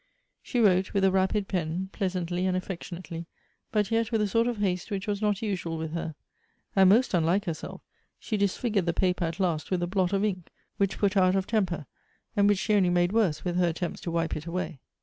[0.41, 3.27] She wrote, with a rapid pen, pleasantly and affectionately,
[3.71, 6.15] but yet with a sort of haste which was not usual with her;
[6.75, 7.83] and, most unlike herself,
[8.17, 11.35] she disfigured the paper at last with a blot of ink, which put her out
[11.35, 11.85] of temper,
[12.35, 14.79] and which she only made worse with her attempts to wipe it away.